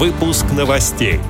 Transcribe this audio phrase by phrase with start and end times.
[0.00, 1.20] Выпуск новостей.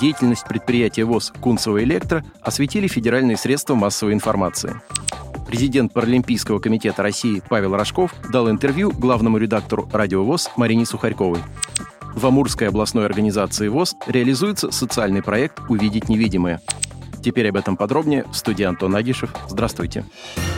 [0.00, 4.80] Деятельность предприятия ВОЗ «Кунцево Электро» осветили федеральные средства массовой информации.
[5.48, 11.40] Президент Паралимпийского комитета России Павел Рожков дал интервью главному редактору «Радио ВОЗ» Марине Сухарьковой.
[12.14, 16.60] В Амурской областной организации ВОЗ реализуется социальный проект «Увидеть невидимое».
[17.24, 19.30] Теперь об этом подробнее в студии Антон Агишев.
[19.48, 20.04] Здравствуйте.
[20.04, 20.49] Здравствуйте.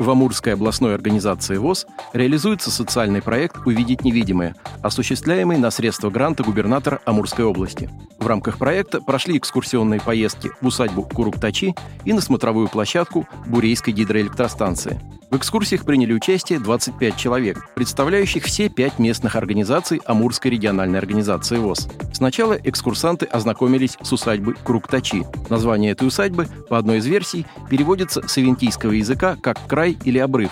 [0.00, 7.02] В Амурской областной организации ВОЗ реализуется социальный проект «Увидеть невидимое», осуществляемый на средства гранта губернатора
[7.04, 7.90] Амурской области.
[8.18, 11.74] В рамках проекта прошли экскурсионные поездки в усадьбу Куруктачи
[12.06, 14.98] и на смотровую площадку Бурейской гидроэлектростанции.
[15.30, 21.88] В экскурсиях приняли участие 25 человек, представляющих все пять местных организаций Амурской региональной организации ВОЗ.
[22.12, 25.24] Сначала экскурсанты ознакомились с усадьбой Круктачи.
[25.48, 30.50] Название этой усадьбы, по одной из версий, переводится с авентийского языка как «край» или «обрыв»,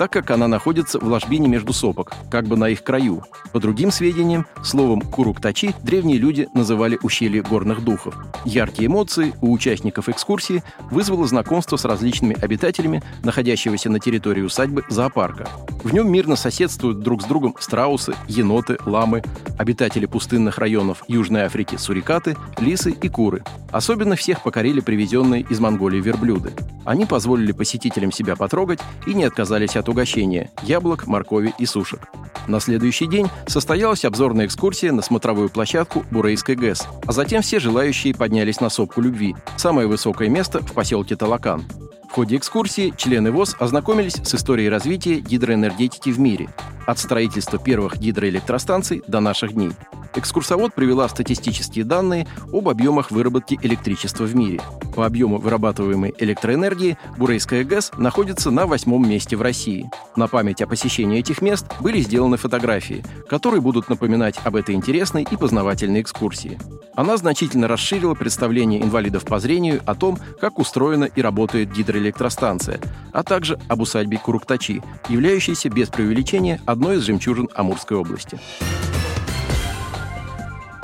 [0.00, 3.22] так как она находится в ложбине между сопок, как бы на их краю.
[3.52, 8.14] По другим сведениям, словом «куруктачи» древние люди называли ущелье горных духов.
[8.46, 15.50] Яркие эмоции у участников экскурсии вызвало знакомство с различными обитателями, находящегося на территории усадьбы зоопарка.
[15.82, 19.22] В нем мирно соседствуют друг с другом страусы, еноты, ламы,
[19.58, 23.42] обитатели пустынных районов Южной Африки сурикаты, лисы и куры.
[23.70, 26.52] Особенно всех покорили привезенные из Монголии верблюды.
[26.84, 32.08] Они позволили посетителям себя потрогать и не отказались от угощения– яблок, моркови и сушек.
[32.46, 38.14] На следующий день состоялась обзорная экскурсия на смотровую площадку Бурейской ГЭС, а затем все желающие
[38.14, 41.64] поднялись на сопку любви– самое высокое место в поселке Талакан.
[42.10, 46.48] В ходе экскурсии члены ВОЗ ознакомились с историей развития гидроэнергетики в мире,
[46.84, 49.70] от строительства первых гидроэлектростанций до наших дней–
[50.14, 54.60] Экскурсовод привела статистические данные об объемах выработки электричества в мире.
[54.94, 59.88] По объему вырабатываемой электроэнергии Бурейская ГЭС находится на восьмом месте в России.
[60.16, 65.26] На память о посещении этих мест были сделаны фотографии, которые будут напоминать об этой интересной
[65.30, 66.58] и познавательной экскурсии.
[66.96, 72.80] Она значительно расширила представление инвалидов по зрению о том, как устроена и работает гидроэлектростанция,
[73.12, 78.38] а также об усадьбе Куруктачи, являющейся без преувеличения одной из жемчужин Амурской области.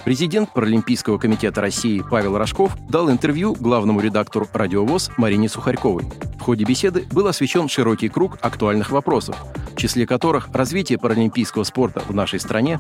[0.07, 6.05] Президент Паралимпийского комитета России Павел Рожков дал интервью главному редактору «Радиовоз» Марине Сухарьковой.
[6.39, 9.37] В ходе беседы был освещен широкий круг актуальных вопросов,
[9.73, 12.79] в числе которых развитие паралимпийского спорта в нашей стране,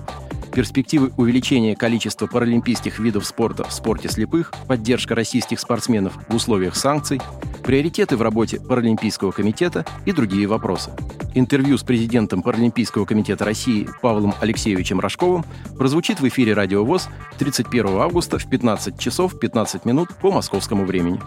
[0.54, 7.20] перспективы увеличения количества паралимпийских видов спорта в спорте слепых, поддержка российских спортсменов в условиях санкций,
[7.66, 10.93] приоритеты в работе Паралимпийского комитета и другие вопросы.
[11.34, 15.44] Интервью с президентом Паралимпийского комитета России Павлом Алексеевичем Рожковым
[15.77, 21.21] прозвучит в эфире «Радио ВОЗ» 31 августа в 15 часов 15 минут по московскому времени.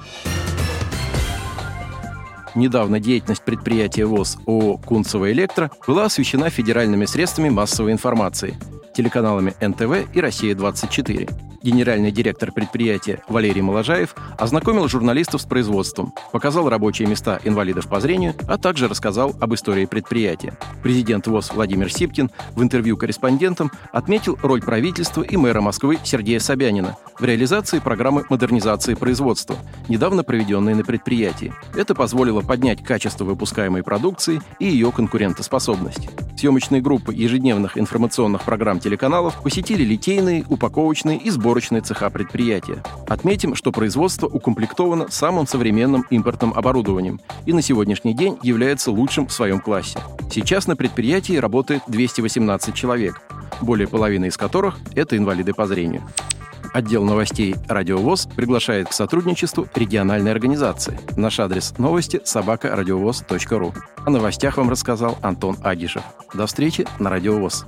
[2.55, 8.57] Недавно деятельность предприятия ВОЗ ООО «Кунцево Электро» была освещена федеральными средствами массовой информации–
[8.95, 17.07] телеканалами НТВ и «Россия-24» генеральный директор предприятия Валерий Моложаев ознакомил журналистов с производством, показал рабочие
[17.07, 20.57] места инвалидов по зрению, а также рассказал об истории предприятия.
[20.83, 26.97] Президент ВОЗ Владимир Сипкин в интервью корреспондентам отметил роль правительства и мэра Москвы Сергея Собянина
[27.19, 29.57] в реализации программы модернизации производства,
[29.89, 31.53] недавно проведенной на предприятии.
[31.75, 36.09] Это позволило поднять качество выпускаемой продукции и ее конкурентоспособность.
[36.37, 42.83] Съемочные группы ежедневных информационных программ телеканалов посетили литейные, упаковочные и сборочные цеха предприятия.
[43.07, 49.33] Отметим, что производство укомплектовано самым современным импортным оборудованием и на сегодняшний день является лучшим в
[49.33, 49.97] своем классе.
[50.31, 53.19] Сейчас на предприятии работает 218 человек,
[53.61, 56.03] более половины из которых– это инвалиды по зрению.
[56.71, 60.99] Отдел новостей «Радиовоз» приглашает к сотрудничеству региональной организации.
[61.17, 63.73] Наш адрес новости– собакарадиовоз.ру.
[64.05, 66.03] О новостях вам рассказал Антон Агишев.
[66.31, 67.65] До встречи на «Радиовоз».